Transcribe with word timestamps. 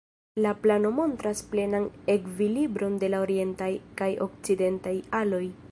La 0.43 0.53
plano 0.61 0.89
montras 0.99 1.43
plenan 1.51 1.85
ekvilibron 2.15 2.97
de 3.05 3.13
la 3.15 3.21
orientaj 3.27 3.71
kaj 4.01 4.13
okcidentaj 4.29 5.01
aloj. 5.23 5.47